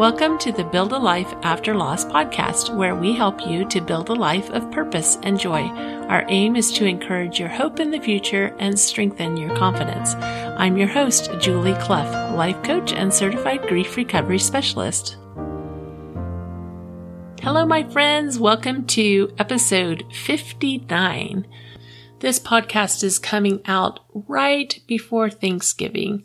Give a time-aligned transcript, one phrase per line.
[0.00, 4.08] Welcome to the Build a Life After Loss podcast, where we help you to build
[4.08, 5.68] a life of purpose and joy.
[6.08, 10.14] Our aim is to encourage your hope in the future and strengthen your confidence.
[10.14, 15.18] I'm your host, Julie Clough, life coach and certified grief recovery specialist.
[17.42, 18.38] Hello, my friends.
[18.38, 21.46] Welcome to episode 59.
[22.20, 26.24] This podcast is coming out right before Thanksgiving.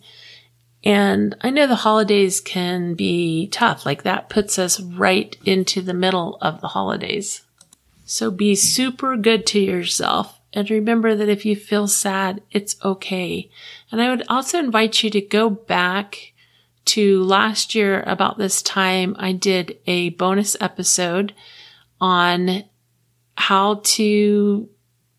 [0.86, 3.86] And I know the holidays can be tough.
[3.86, 7.42] Like that puts us right into the middle of the holidays.
[8.06, 10.40] So be super good to yourself.
[10.54, 13.50] And remember that if you feel sad, it's okay.
[13.92, 16.34] And I would also invite you to go back
[16.86, 19.16] to last year about this time.
[19.18, 21.34] I did a bonus episode
[22.00, 22.64] on
[23.36, 24.70] how to,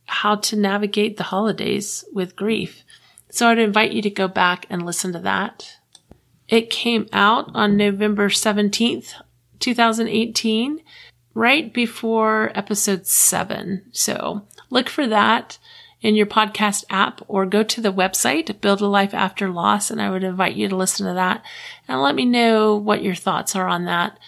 [0.07, 2.85] how to navigate the holidays with grief.
[3.31, 5.79] So I'd invite you to go back and listen to that.
[6.49, 9.15] It came out on November 17th,
[9.59, 10.81] 2018,
[11.35, 13.85] right before episode seven.
[13.93, 15.59] So look for that
[16.01, 20.01] in your podcast app or go to the website, Build a Life After Loss, and
[20.01, 21.45] I would invite you to listen to that
[21.89, 24.19] and let me know what your thoughts are on that.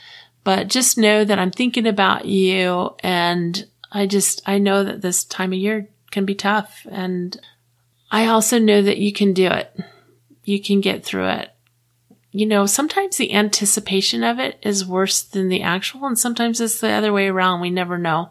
[0.44, 5.24] But just know that I'm thinking about you and I just, I know that this
[5.24, 7.38] time of year can be tough and
[8.10, 9.74] I also know that you can do it.
[10.44, 11.50] You can get through it.
[12.30, 16.80] You know, sometimes the anticipation of it is worse than the actual, and sometimes it's
[16.80, 17.60] the other way around.
[17.60, 18.30] We never know.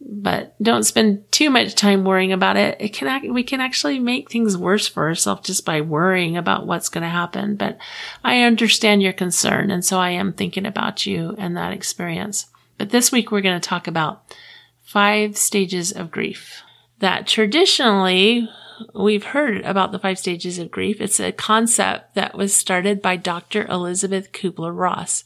[0.00, 2.76] But don't spend too much time worrying about it.
[2.80, 6.90] It can, we can actually make things worse for ourselves just by worrying about what's
[6.90, 7.56] going to happen.
[7.56, 7.78] But
[8.22, 9.70] I understand your concern.
[9.70, 12.46] And so I am thinking about you and that experience.
[12.76, 14.34] But this week we're going to talk about
[14.82, 16.62] five stages of grief
[16.98, 18.50] that traditionally
[18.94, 21.00] we've heard about the five stages of grief.
[21.00, 23.66] It's a concept that was started by Dr.
[23.66, 25.24] Elizabeth Kubler Ross.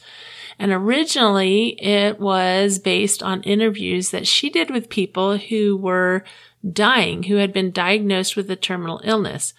[0.59, 6.25] And originally it was based on interviews that she did with people who were
[6.71, 9.55] dying, who had been diagnosed with a terminal illness.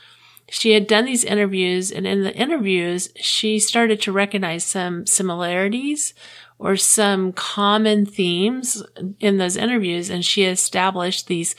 [0.49, 6.13] She had done these interviews and in the interviews, she started to recognize some similarities
[6.59, 8.83] or some common themes
[9.19, 10.11] in those interviews.
[10.11, 11.55] And she established these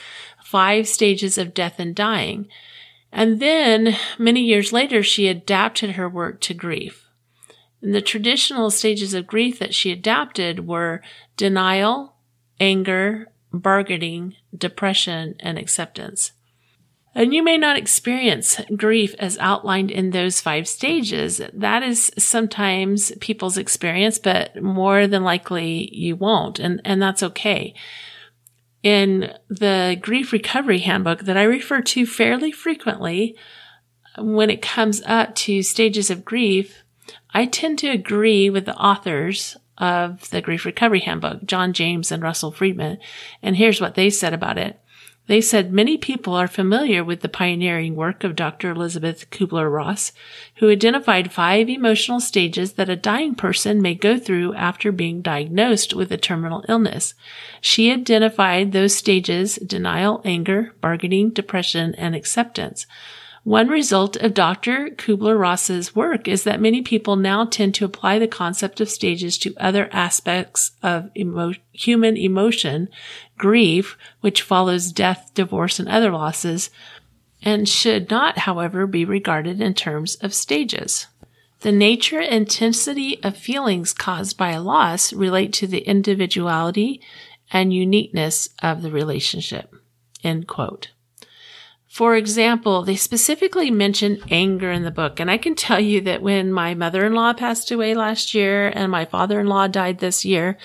[0.53, 2.47] five stages of death and dying.
[3.11, 7.09] And then many years later, she adapted her work to grief.
[7.81, 11.01] And the traditional stages of grief that she adapted were
[11.37, 12.13] denial,
[12.59, 16.33] anger, bargaining, depression, and acceptance.
[17.15, 21.41] And you may not experience grief as outlined in those five stages.
[21.51, 26.59] That is sometimes people's experience, but more than likely you won't.
[26.59, 27.73] And, and that's okay
[28.83, 33.35] in the grief recovery handbook that I refer to fairly frequently
[34.17, 36.83] when it comes up to stages of grief,
[37.33, 42.21] I tend to agree with the authors of the grief recovery handbook, John James and
[42.21, 42.99] Russell Friedman.
[43.41, 44.79] And here's what they said about it.
[45.27, 48.71] They said many people are familiar with the pioneering work of Dr.
[48.71, 50.11] Elizabeth Kubler Ross,
[50.55, 55.93] who identified five emotional stages that a dying person may go through after being diagnosed
[55.93, 57.13] with a terminal illness.
[57.61, 62.85] She identified those stages denial, anger, bargaining, depression, and acceptance.
[63.43, 64.91] One result of Dr.
[64.91, 69.37] Kubler Ross's work is that many people now tend to apply the concept of stages
[69.39, 72.87] to other aspects of emo- human emotion,
[73.37, 76.69] grief, which follows death, divorce, and other losses,
[77.41, 81.07] and should not, however, be regarded in terms of stages.
[81.59, 87.01] The nature and intensity of feelings caused by a loss relate to the individuality
[87.51, 89.73] and uniqueness of the relationship.
[90.23, 90.91] End quote.
[91.93, 95.19] For example, they specifically mention anger in the book.
[95.19, 99.05] And I can tell you that when my mother-in-law passed away last year and my
[99.05, 100.57] father-in-law died this year,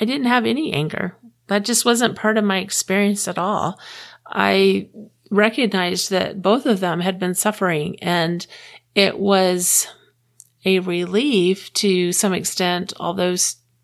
[0.00, 1.18] I didn't have any anger.
[1.48, 3.78] That just wasn't part of my experience at all.
[4.26, 4.88] I
[5.30, 8.46] recognized that both of them had been suffering and
[8.94, 9.86] it was
[10.64, 13.36] a relief to some extent, although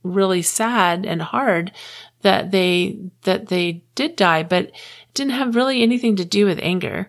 [0.03, 1.73] really sad and hard
[2.27, 4.73] that they, that they did die, but
[5.15, 7.09] didn't have really anything to do with anger.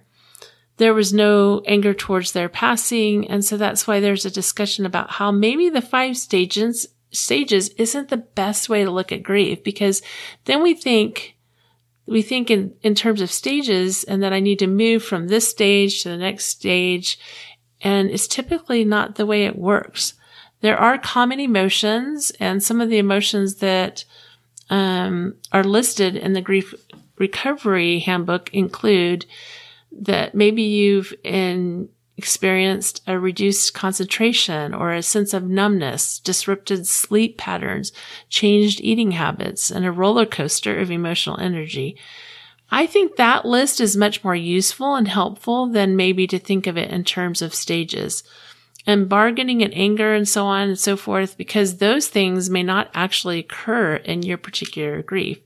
[0.78, 3.28] There was no anger towards their passing.
[3.28, 8.10] And so that's why there's a discussion about how maybe the five stages, stages isn't
[8.10, 10.04] the best way to look at grief because
[10.46, 11.36] then we think,
[12.06, 15.50] we think in, in terms of stages and that I need to move from this
[15.50, 17.18] stage to the next stage.
[17.82, 20.14] And it's typically not the way it works.
[20.62, 24.06] There are common emotions and some of the emotions that
[24.70, 26.74] um, are listed in the grief
[27.18, 29.26] recovery handbook include
[29.92, 37.38] that maybe you've in experienced a reduced concentration or a sense of numbness, disrupted sleep
[37.38, 37.92] patterns,
[38.28, 41.96] changed eating habits, and a roller coaster of emotional energy.
[42.72, 46.76] I think that list is much more useful and helpful than maybe to think of
[46.76, 48.24] it in terms of stages
[48.88, 52.90] and bargaining and anger and so on and so forth, because those things may not
[52.94, 55.40] actually occur in your particular grief.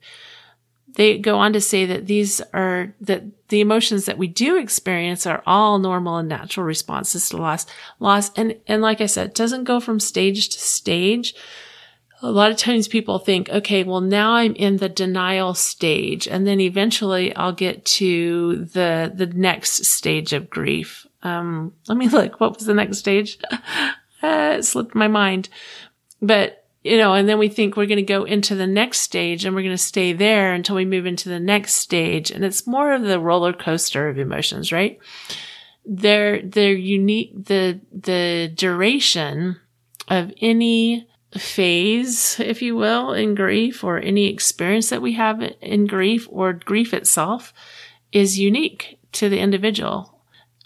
[0.93, 5.25] They go on to say that these are that the emotions that we do experience
[5.25, 7.65] are all normal and natural responses to loss.
[7.99, 11.33] Loss and and like i said it doesn't go from stage to stage.
[12.21, 16.45] A lot of times people think okay well now i'm in the denial stage and
[16.45, 22.39] then eventually i'll get to the the next stage of grief um let me look
[22.39, 25.49] what was the next stage uh, it slipped my mind
[26.21, 29.45] but you know, and then we think we're going to go into the next stage
[29.45, 32.31] and we're going to stay there until we move into the next stage.
[32.31, 34.99] And it's more of the roller coaster of emotions, right?
[35.85, 39.57] They're, they're unique, the, the duration
[40.07, 41.07] of any
[41.37, 46.53] phase, if you will, in grief or any experience that we have in grief or
[46.53, 47.53] grief itself
[48.11, 50.20] is unique to the individual.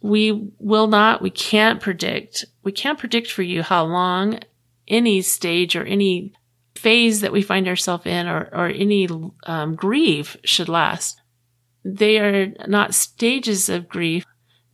[0.06, 4.40] We will not, we can't predict, we can't predict for you how long
[4.88, 6.32] any stage or any
[6.76, 9.10] phase that we find ourselves in or, or any
[9.48, 11.20] um, grief should last.
[11.84, 14.24] They are not stages of grief.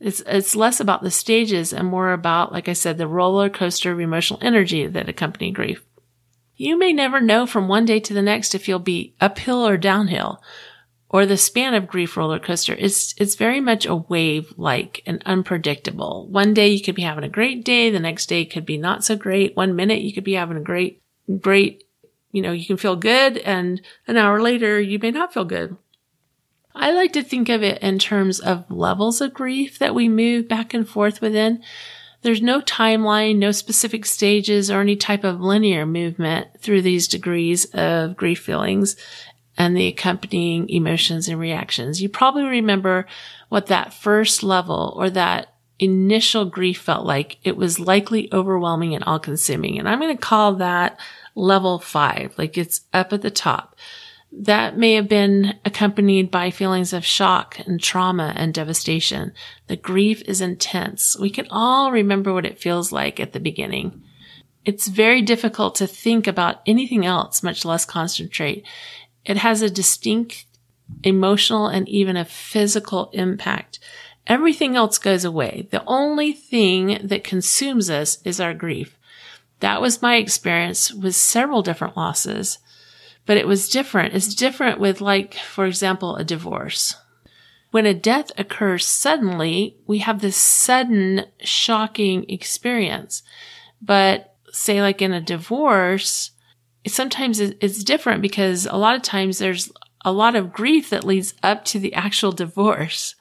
[0.02, 3.94] It's, it's less about the stages and more about, like I said, the roller coaster
[3.94, 5.82] of emotional energy that accompany grief.
[6.58, 9.78] You may never know from one day to the next if you'll be uphill or
[9.78, 10.42] downhill
[11.14, 15.22] or the span of grief roller coaster is it's very much a wave like and
[15.26, 16.28] unpredictable.
[16.30, 19.04] One day you could be having a great day, the next day could be not
[19.04, 19.56] so great.
[19.56, 21.02] One minute you could be having a great
[21.40, 21.84] great
[22.32, 25.76] you know, you can feel good and an hour later you may not feel good.
[26.74, 30.48] I like to think of it in terms of levels of grief that we move
[30.48, 31.62] back and forth within.
[32.22, 37.66] There's no timeline, no specific stages or any type of linear movement through these degrees
[37.74, 38.96] of grief feelings
[39.62, 42.02] and the accompanying emotions and reactions.
[42.02, 43.06] You probably remember
[43.50, 47.38] what that first level or that initial grief felt like.
[47.44, 49.78] It was likely overwhelming and all consuming.
[49.78, 51.00] And I'm going to call that
[51.36, 53.76] level five, like it's up at the top.
[54.32, 59.32] That may have been accompanied by feelings of shock and trauma and devastation.
[59.68, 61.16] The grief is intense.
[61.20, 64.02] We can all remember what it feels like at the beginning.
[64.64, 68.66] It's very difficult to think about anything else, much less concentrate.
[69.26, 70.46] It has a distinct
[71.04, 73.80] emotional and even a physical impact.
[74.28, 75.68] Everything else goes away.
[75.72, 78.98] The only thing that consumes us is our grief.
[79.60, 82.60] That was my experience with several different losses,
[83.26, 84.14] but it was different.
[84.14, 86.96] It's different with like, for example, a divorce.
[87.72, 93.24] When a death occurs suddenly, we have this sudden shocking experience.
[93.82, 96.31] But say like in a divorce,
[96.88, 99.72] sometimes it's different because a lot of times there's
[100.04, 103.16] a lot of grief that leads up to the actual divorce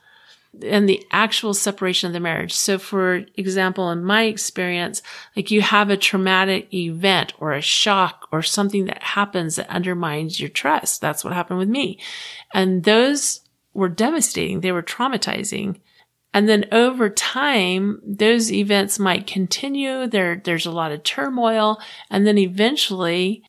[0.62, 2.52] and the actual separation of the marriage.
[2.52, 5.00] So for example, in my experience,
[5.36, 10.40] like you have a traumatic event or a shock or something that happens that undermines
[10.40, 11.00] your trust.
[11.00, 12.00] That's what happened with me.
[12.52, 13.42] And those
[13.74, 14.60] were devastating.
[14.60, 15.78] They were traumatizing.
[16.32, 20.06] And then over time, those events might continue.
[20.06, 21.80] There, there's a lot of turmoil.
[22.08, 23.42] And then eventually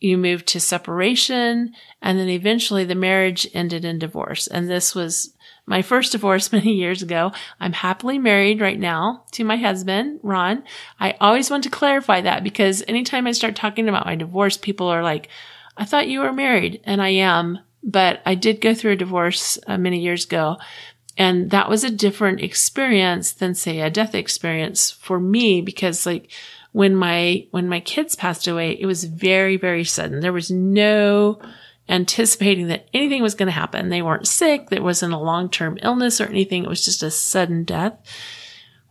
[0.00, 4.46] you moved to separation and then eventually the marriage ended in divorce.
[4.46, 5.34] And this was
[5.66, 7.32] my first divorce many years ago.
[7.60, 10.62] I'm happily married right now to my husband, Ron.
[11.00, 14.88] I always want to clarify that because anytime I start talking about my divorce, people
[14.88, 15.28] are like,
[15.76, 19.58] I thought you were married and I am, but I did go through a divorce
[19.66, 20.56] uh, many years ago.
[21.18, 26.30] And that was a different experience than say a death experience for me because like
[26.76, 30.20] when my when my kids passed away, it was very very sudden.
[30.20, 31.40] There was no
[31.88, 33.88] anticipating that anything was going to happen.
[33.88, 34.68] They weren't sick.
[34.68, 36.64] There wasn't a long-term illness or anything.
[36.64, 37.94] It was just a sudden death.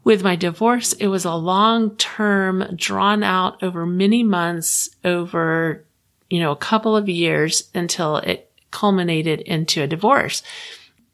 [0.04, 5.86] With my divorce, it was a long-term drawn out over many months, over,
[6.32, 10.42] you know, a couple of years until it culminated into a divorce.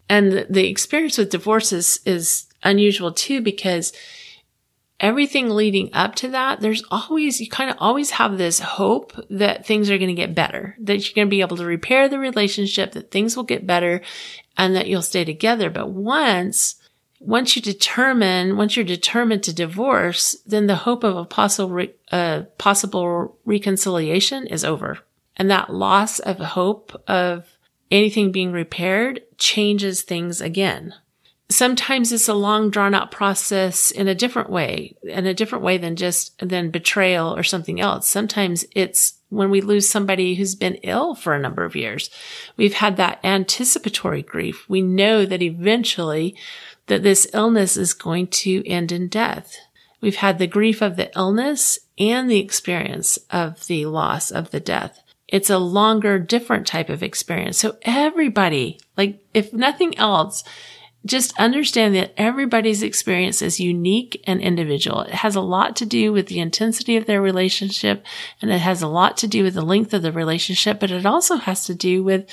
[0.08, 3.92] And the experience with divorces is, is unusual too because
[5.01, 9.65] everything leading up to that, there's always, you kind of always have this hope that
[9.65, 12.20] things are going to get better, that you're going to be able to repair the
[12.20, 14.01] relationship, that things will get better
[14.55, 15.70] and that you'll stay together.
[15.72, 16.75] But once,
[17.20, 21.96] once you determine, once you're determined to divorce, then the hope of a possible, re-
[22.12, 25.00] uh, possible reconciliation is over.
[25.36, 27.58] And that loss of hope of
[27.89, 30.93] anything being repaired changes things again.
[31.53, 35.77] Sometimes it's a long drawn out process in a different way, in a different way
[35.77, 38.08] than just than betrayal or something else.
[38.08, 42.10] Sometimes it's when we lose somebody who's been ill for a number of years.
[42.58, 44.65] We've had that anticipatory grief.
[44.67, 46.36] We know that eventually
[46.88, 49.55] that this illness is going to end in death.
[50.01, 54.60] We've had the grief of the illness and the experience of the loss of the
[54.60, 55.01] death.
[55.27, 57.58] It's a longer, different type of experience.
[57.58, 60.43] So everybody, like if nothing else,
[61.05, 65.01] just understand that everybody's experience is unique and individual.
[65.01, 68.05] It has a lot to do with the intensity of their relationship
[68.41, 71.05] and it has a lot to do with the length of the relationship, but it
[71.05, 72.29] also has to do with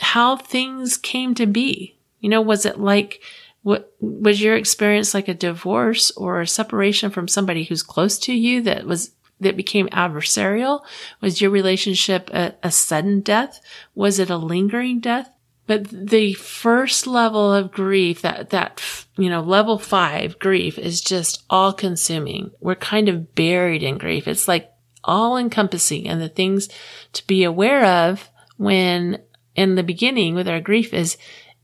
[0.00, 1.96] how things came to be.
[2.18, 3.22] You know, was it like,
[3.62, 8.32] what was your experience like a divorce or a separation from somebody who's close to
[8.32, 10.82] you that was that became adversarial?
[11.20, 13.60] Was your relationship a, a sudden death?
[13.94, 15.30] Was it a lingering death?
[15.70, 18.82] But the first level of grief, that, that,
[19.16, 22.50] you know, level five grief is just all consuming.
[22.58, 24.26] We're kind of buried in grief.
[24.26, 24.68] It's like
[25.04, 26.68] all encompassing and the things
[27.12, 29.22] to be aware of when
[29.54, 31.16] in the beginning with our grief is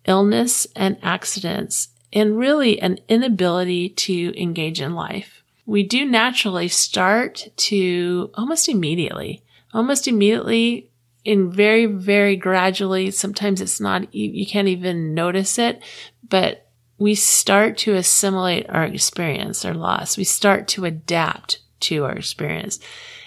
[0.04, 5.42] illness and accidents and really an inability to engage in life.
[5.66, 9.42] We do naturally start to almost immediately,
[9.75, 10.90] almost immediately
[11.26, 13.11] in very, very gradually.
[13.11, 15.83] Sometimes it's not, you can't even notice it,
[16.28, 20.16] but we start to assimilate our experience, our loss.
[20.16, 22.78] We start to adapt to our experience.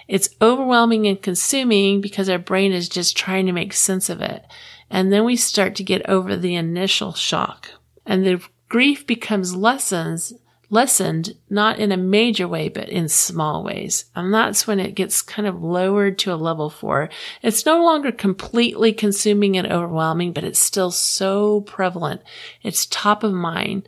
[0.07, 4.45] It's overwhelming and consuming because our brain is just trying to make sense of it.
[4.89, 7.69] And then we start to get over the initial shock
[8.05, 10.33] and the grief becomes lessons
[10.69, 14.05] lessened, not in a major way, but in small ways.
[14.15, 17.09] And that's when it gets kind of lowered to a level four.
[17.41, 22.21] It's no longer completely consuming and overwhelming, but it's still so prevalent.
[22.61, 23.87] It's top of mind.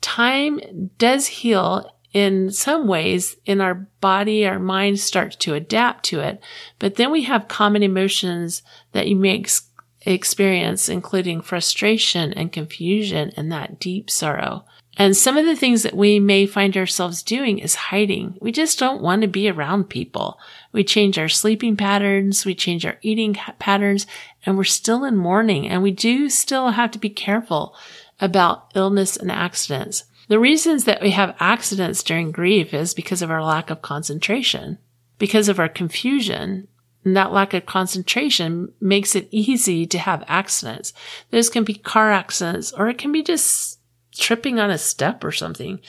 [0.00, 6.20] Time does heal in some ways in our body, our mind starts to adapt to
[6.20, 6.40] it.
[6.78, 8.62] But then we have common emotions
[8.92, 9.68] that you may ex-
[10.06, 14.64] experience, including frustration and confusion and that deep sorrow.
[14.96, 18.38] And some of the things that we may find ourselves doing is hiding.
[18.40, 20.38] We just don't want to be around people.
[20.72, 22.44] We change our sleeping patterns.
[22.44, 24.06] We change our eating patterns
[24.46, 27.74] and we're still in mourning and we do still have to be careful
[28.20, 30.04] about illness and accidents.
[30.28, 34.78] The reasons that we have accidents during grief is because of our lack of concentration,
[35.18, 36.68] because of our confusion.
[37.04, 40.94] And that lack of concentration makes it easy to have accidents.
[41.30, 43.73] Those can be car accidents or it can be just
[44.16, 45.80] tripping on a step or something.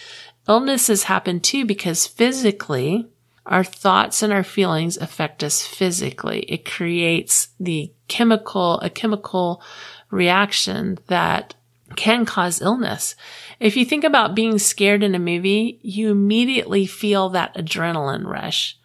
[0.48, 3.08] Illnesses happen too because physically,
[3.46, 6.39] our thoughts and our feelings affect us physically.
[6.41, 9.62] It creates the chemical, a chemical
[10.10, 11.53] reaction that
[11.96, 13.15] can cause illness.
[13.60, 18.77] If you think about being scared in a movie, you immediately feel that adrenaline rush.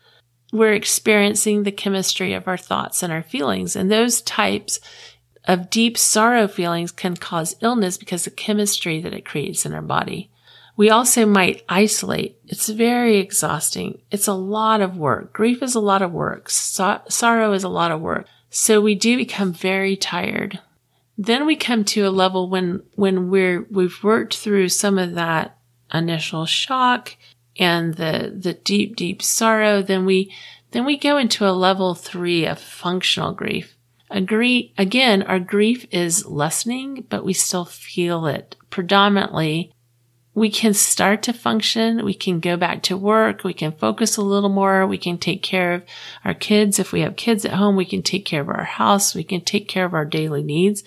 [0.52, 4.80] We're experiencing the chemistry of our thoughts and our feelings and those types
[5.44, 9.82] of deep sorrow feelings can cause illness because the chemistry that it creates in our
[9.82, 10.30] body.
[10.76, 12.38] We also might isolate.
[12.46, 14.00] It's very exhausting.
[14.10, 15.32] It's a lot of work.
[15.32, 16.48] Grief is a lot of work.
[16.48, 18.26] So- sorrow is a lot of work.
[18.48, 20.60] So we do become very tired.
[21.18, 25.58] Then we come to a level when, when we're, we've worked through some of that
[25.92, 27.16] initial shock
[27.58, 29.82] and the, the deep, deep sorrow.
[29.82, 30.32] Then we,
[30.70, 33.76] then we go into a level three of functional grief.
[34.10, 39.72] Agree, again, our grief is lessening, but we still feel it predominantly.
[40.34, 42.04] We can start to function.
[42.04, 43.44] We can go back to work.
[43.44, 44.86] We can focus a little more.
[44.86, 45.84] We can take care of
[46.24, 46.78] our kids.
[46.78, 49.14] If we have kids at home, we can take care of our house.
[49.14, 50.82] We can take care of our daily needs.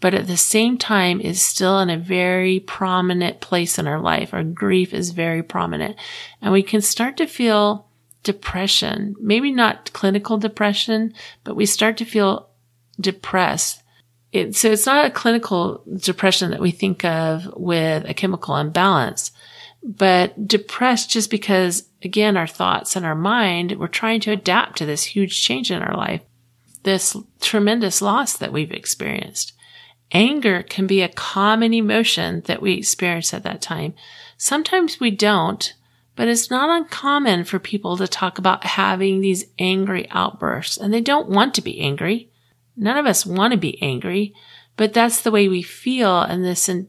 [0.00, 4.34] But at the same time, it's still in a very prominent place in our life.
[4.34, 5.96] Our grief is very prominent
[6.40, 7.86] and we can start to feel
[8.22, 11.14] depression, maybe not clinical depression,
[11.44, 12.49] but we start to feel
[13.00, 13.82] depressed.
[14.32, 19.32] It, so it's not a clinical depression that we think of with a chemical imbalance,
[19.82, 24.86] but depressed just because, again, our thoughts and our mind, we're trying to adapt to
[24.86, 26.20] this huge change in our life,
[26.84, 29.52] this tremendous loss that we've experienced.
[30.12, 33.94] Anger can be a common emotion that we experience at that time.
[34.36, 35.74] Sometimes we don't,
[36.16, 41.00] but it's not uncommon for people to talk about having these angry outbursts and they
[41.00, 42.28] don't want to be angry.
[42.76, 44.34] None of us want to be angry,
[44.76, 46.88] but that's the way we feel and this, in,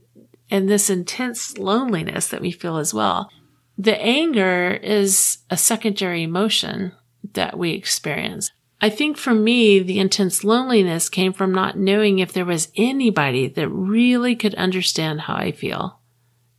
[0.50, 3.30] and this intense loneliness that we feel as well.
[3.78, 6.94] The anger is a secondary emotion
[7.34, 8.52] that we experience.
[8.80, 13.48] I think for me, the intense loneliness came from not knowing if there was anybody
[13.48, 16.00] that really could understand how I feel.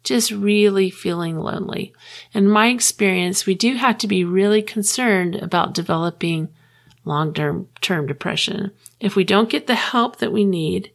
[0.04, 1.94] just really feeling lonely.
[2.32, 6.48] In my experience, we do have to be really concerned about developing
[7.04, 8.70] long-term term depression.
[9.00, 10.92] If we don't get the help that we need,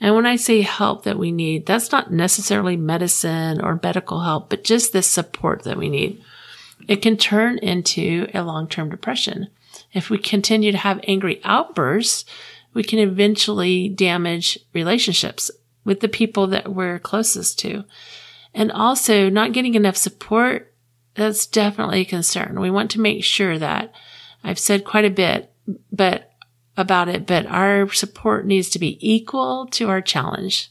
[0.00, 4.50] and when I say help that we need, that's not necessarily medicine or medical help,
[4.50, 6.22] but just the support that we need.
[6.88, 9.48] It can turn into a long-term depression.
[9.92, 12.24] If we continue to have angry outbursts,
[12.74, 15.50] we can eventually damage relationships
[15.84, 17.84] with the people that we're closest to.
[18.54, 20.74] And also not getting enough support,
[21.14, 22.60] that's definitely a concern.
[22.60, 23.94] We want to make sure that
[24.44, 25.52] I've said quite a bit,
[25.90, 26.32] but
[26.76, 30.70] about it, but our support needs to be equal to our challenge.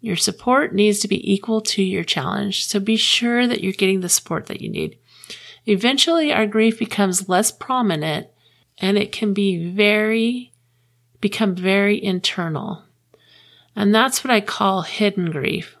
[0.00, 2.66] Your support needs to be equal to your challenge.
[2.66, 4.98] So be sure that you're getting the support that you need.
[5.66, 8.28] Eventually our grief becomes less prominent
[8.78, 10.52] and it can be very,
[11.20, 12.84] become very internal.
[13.76, 15.76] And that's what I call hidden grief.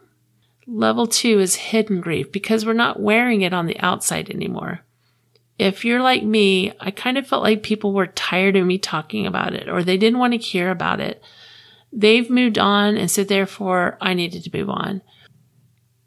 [0.66, 4.80] Level two is hidden grief because we're not wearing it on the outside anymore.
[5.60, 9.26] If you're like me, I kind of felt like people were tired of me talking
[9.26, 11.22] about it or they didn't want to hear about it.
[11.92, 15.02] They've moved on and so therefore I needed to move on.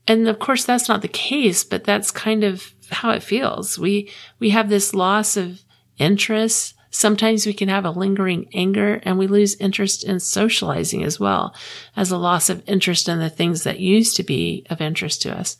[0.08, 3.78] And of course that's not the case, but that's kind of how it feels.
[3.78, 5.64] We, we have this loss of
[6.00, 6.74] interest.
[6.90, 11.56] Sometimes we can have a lingering anger and we lose interest in socializing as well
[11.96, 15.38] as a loss of interest in the things that used to be of interest to
[15.38, 15.58] us.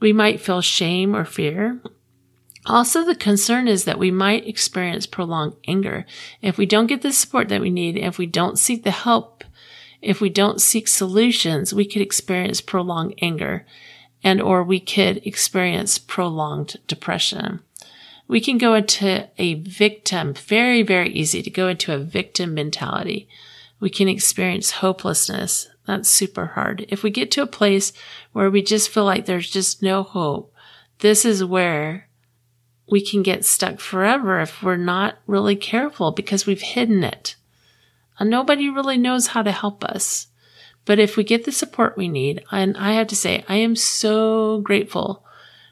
[0.00, 1.78] We might feel shame or fear
[2.66, 6.04] also, the concern is that we might experience prolonged anger.
[6.42, 9.44] If we don't get the support that we need, if we don't seek the help,
[10.02, 13.66] if we don't seek solutions, we could experience prolonged anger
[14.22, 17.60] and or we could experience prolonged depression.
[18.26, 23.28] We can go into a victim, very, very easy to go into a victim mentality.
[23.80, 25.68] We can experience hopelessness.
[25.86, 26.84] That's super hard.
[26.90, 27.92] If we get to a place
[28.32, 30.52] where we just feel like there's just no hope,
[30.98, 32.07] this is where
[32.90, 37.36] we can get stuck forever if we're not really careful because we've hidden it.
[38.18, 40.28] And nobody really knows how to help us.
[40.84, 43.76] But if we get the support we need, and I have to say, I am
[43.76, 45.24] so grateful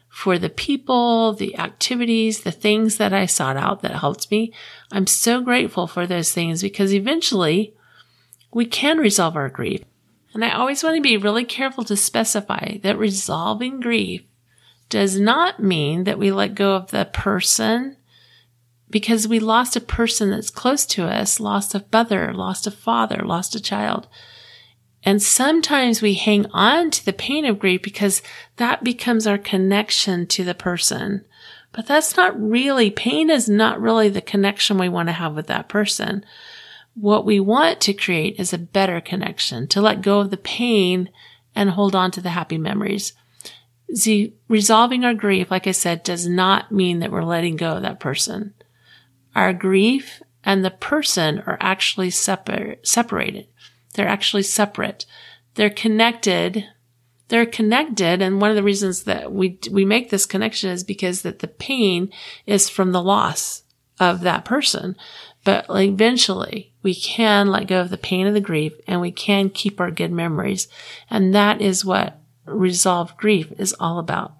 [0.09, 4.53] for the people, the activities, the things that I sought out that helped me.
[4.91, 7.75] I'm so grateful for those things because eventually
[8.51, 9.83] we can resolve our grief.
[10.33, 14.23] And I always want to be really careful to specify that resolving grief
[14.89, 17.97] does not mean that we let go of the person
[18.89, 23.21] because we lost a person that's close to us, lost a mother, lost a father,
[23.23, 24.07] lost a child.
[25.03, 28.21] And sometimes we hang on to the pain of grief because
[28.57, 31.25] that becomes our connection to the person.
[31.71, 35.47] But that's not really, pain is not really the connection we want to have with
[35.47, 36.25] that person.
[36.95, 41.09] What we want to create is a better connection, to let go of the pain
[41.53, 43.13] and hold on to the happy memories.
[43.93, 47.83] See, resolving our grief, like I said, does not mean that we're letting go of
[47.83, 48.53] that person.
[49.35, 53.47] Our grief and the person are actually separ- separated.
[53.93, 55.05] They're actually separate.
[55.55, 56.65] They're connected.
[57.29, 58.21] They're connected.
[58.21, 61.47] And one of the reasons that we, we make this connection is because that the
[61.47, 62.11] pain
[62.45, 63.63] is from the loss
[63.99, 64.95] of that person.
[65.43, 69.11] But like eventually we can let go of the pain of the grief and we
[69.11, 70.67] can keep our good memories.
[71.09, 74.33] And that is what resolve grief is all about.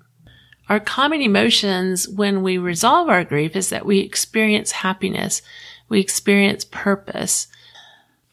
[0.69, 5.41] Our common emotions when we resolve our grief is that we experience happiness.
[5.87, 7.47] We experience purpose.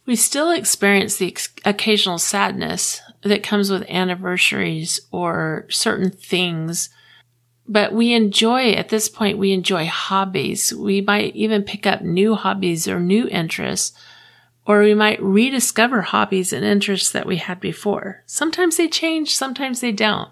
[0.06, 6.90] We still experience the occasional sadness that comes with anniversaries or certain things.
[7.66, 10.74] But we enjoy, at this point, we enjoy hobbies.
[10.74, 13.96] We might even pick up new hobbies or new interests
[14.66, 18.22] or we might rediscover hobbies and interests that we had before.
[18.26, 20.30] Sometimes they change, sometimes they don't.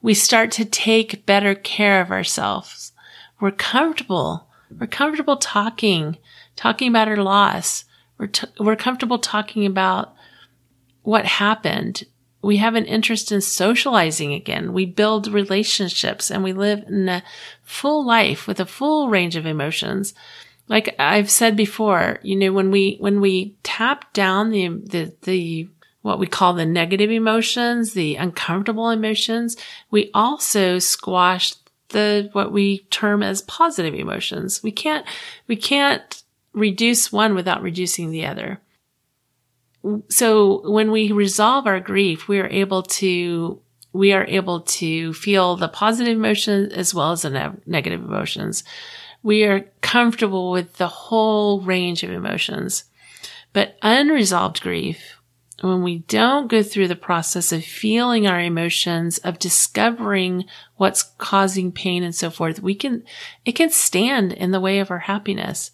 [0.00, 2.92] We start to take better care of ourselves.
[3.40, 4.48] We're comfortable.
[4.78, 6.18] We're comfortable talking,
[6.54, 7.84] talking about our loss.
[8.18, 10.14] We're, t- we're comfortable talking about
[11.02, 12.04] what happened.
[12.42, 14.72] We have an interest in socializing again.
[14.72, 17.22] We build relationships and we live in a
[17.62, 20.14] full life with a full range of emotions
[20.68, 25.68] like I've said before, you know, when we, when we tap down the, the, the,
[26.02, 29.56] what we call the negative emotions, the uncomfortable emotions,
[29.90, 31.54] we also squash
[31.90, 34.62] the, what we term as positive emotions.
[34.62, 35.06] We can't,
[35.46, 38.60] we can't reduce one without reducing the other.
[40.08, 43.60] So when we resolve our grief, we are able to
[43.92, 48.62] we are able to feel the positive emotions as well as the ne- negative emotions
[49.22, 52.84] we are comfortable with the whole range of emotions.
[53.52, 55.16] But unresolved grief
[55.62, 60.44] when we don't go through the process of feeling our emotions, of discovering
[60.76, 63.02] what's causing pain and so forth, we can,
[63.44, 65.70] it can stand in the way of our happiness.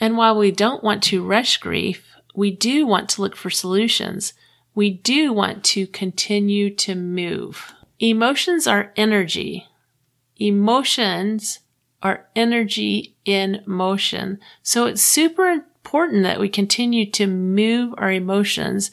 [0.00, 4.32] And while we don't want to rush grief, we do want to look for solutions.
[4.74, 7.74] We do want to continue to move.
[7.98, 9.66] Emotions are energy.
[10.38, 11.58] Emotions
[12.02, 14.38] are energy in motion.
[14.62, 18.90] So it's super important that we continue to move our emotions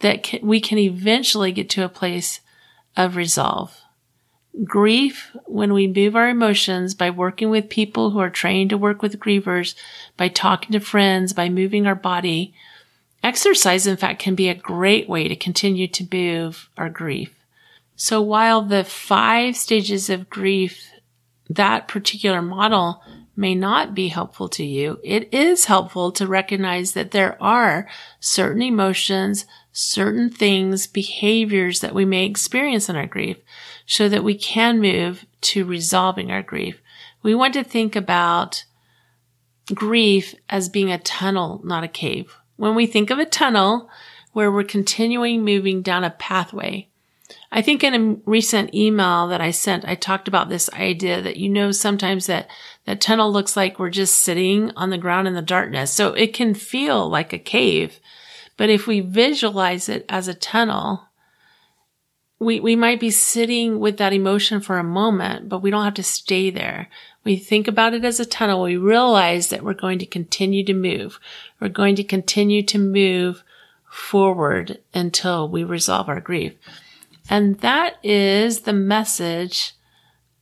[0.00, 2.40] that can, we can eventually get to a place
[2.96, 3.80] of resolve.
[4.64, 9.02] Grief, when we move our emotions by working with people who are trained to work
[9.02, 9.74] with grievers,
[10.16, 12.54] by talking to friends, by moving our body,
[13.22, 17.34] exercise, in fact, can be a great way to continue to move our grief.
[17.94, 20.90] So while the five stages of grief,
[21.48, 23.02] that particular model
[23.36, 28.62] may not be helpful to you, it is helpful to recognize that there are certain
[28.62, 33.36] emotions, certain things, behaviors that we may experience in our grief
[33.86, 36.82] so that we can move to resolving our grief.
[37.22, 38.64] We want to think about
[39.72, 42.34] grief as being a tunnel, not a cave.
[42.56, 43.88] When we think of a tunnel
[44.32, 46.88] where we're continuing moving down a pathway,
[47.50, 51.38] I think in a recent email that I sent, I talked about this idea that
[51.38, 52.48] you know sometimes that
[52.84, 55.92] that tunnel looks like we're just sitting on the ground in the darkness.
[55.92, 58.00] So it can feel like a cave.
[58.56, 61.04] But if we visualize it as a tunnel,
[62.38, 65.94] we, we might be sitting with that emotion for a moment, but we don't have
[65.94, 66.88] to stay there.
[67.24, 68.62] We think about it as a tunnel.
[68.62, 71.18] We realize that we're going to continue to move.
[71.60, 73.42] We're going to continue to move
[73.90, 76.54] forward until we resolve our grief.
[77.28, 79.74] And that is the message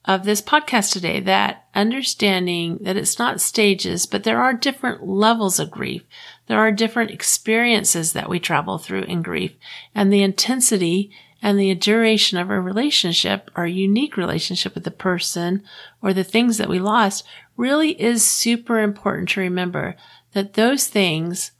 [0.04, 5.58] of this podcast today, that understanding that it's not stages, but there are different levels
[5.58, 6.02] of grief.
[6.46, 9.54] There are different experiences that we travel through in grief
[9.94, 11.10] and the intensity
[11.42, 15.62] and the duration of our relationship, our unique relationship with the person
[16.00, 17.24] or the things that we lost
[17.56, 19.96] really is super important to remember
[20.32, 21.50] that those things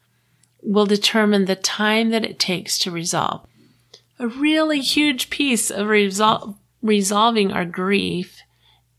[0.62, 3.46] will determine the time that it takes to resolve
[4.18, 8.40] a really huge piece of resol- resolving our grief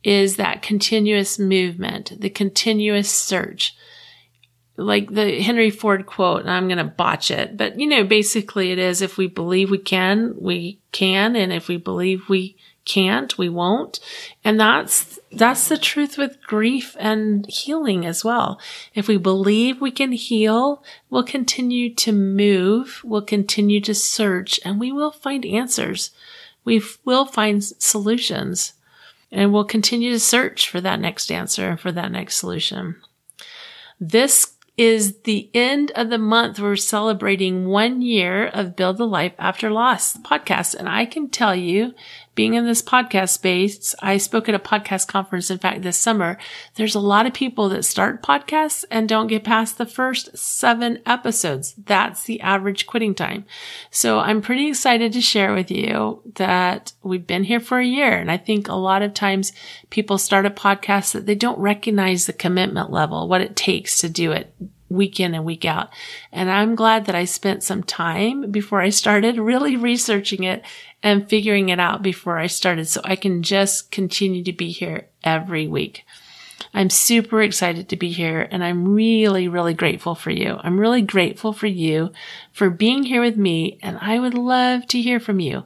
[0.04, 3.76] is that continuous movement, the continuous search.
[4.80, 8.72] Like the Henry Ford quote, and I'm going to botch it, but you know, basically
[8.72, 11.36] it is if we believe we can, we can.
[11.36, 14.00] And if we believe we can't, we won't.
[14.44, 18.60] And that's, that's the truth with grief and healing as well.
[18.96, 24.80] If we believe we can heal, we'll continue to move, we'll continue to search, and
[24.80, 26.12] we will find answers.
[26.64, 28.74] We will find solutions
[29.32, 32.96] and we'll continue to search for that next answer, for that next solution.
[34.00, 36.60] This is the end of the month.
[36.60, 40.76] We're celebrating one year of Build a Life After Loss podcast.
[40.76, 41.94] And I can tell you,
[42.38, 46.38] being in this podcast space, I spoke at a podcast conference, in fact, this summer.
[46.76, 51.00] There's a lot of people that start podcasts and don't get past the first seven
[51.04, 51.74] episodes.
[51.74, 53.46] That's the average quitting time.
[53.90, 58.14] So I'm pretty excited to share with you that we've been here for a year.
[58.14, 59.52] And I think a lot of times
[59.90, 64.10] people start a podcast that they don't recognize the commitment level, what it takes to
[64.10, 64.54] do it
[64.90, 65.90] week in and week out.
[66.32, 70.64] And I'm glad that I spent some time before I started really researching it
[71.04, 75.08] and figuring it out before I started so I can just continue to be here
[75.24, 76.04] every week.
[76.74, 80.60] I'm super excited to be here and I'm really, really grateful for you.
[80.62, 82.12] I'm really grateful for you
[82.52, 85.66] for being here with me and I would love to hear from you.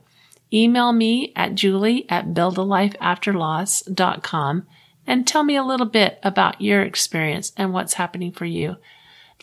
[0.54, 4.68] Email me at julie at buildalifeafterloss.com
[5.08, 8.78] and tell me a little bit about your experience and what's happening for you.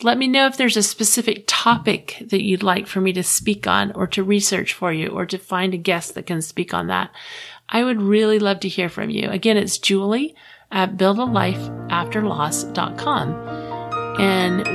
[0.01, 3.67] Let me know if there's a specific topic that you'd like for me to speak
[3.67, 6.87] on or to research for you or to find a guest that can speak on
[6.87, 7.11] that.
[7.67, 9.29] I would really love to hear from you.
[9.29, 10.35] Again, it's Julie
[10.71, 13.33] at buildalifeafterloss.com.
[14.19, 14.65] And,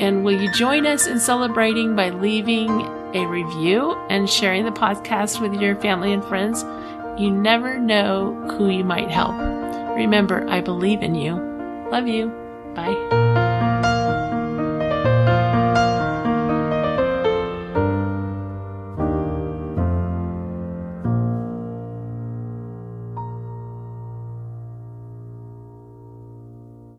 [0.00, 2.82] and will you join us in celebrating by leaving
[3.14, 6.62] a review and sharing the podcast with your family and friends?
[7.20, 9.34] You never know who you might help.
[9.96, 11.34] Remember, I believe in you.
[11.90, 12.28] Love you.
[12.74, 13.45] Bye.